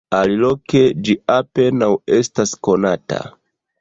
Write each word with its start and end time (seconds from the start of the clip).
Aliloke 0.19 0.79
ĝi 1.09 1.15
apenaŭ 1.35 1.91
estas 2.21 2.55
konata. 2.69 3.21